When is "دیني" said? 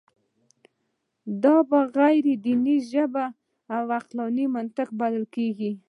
2.45-2.77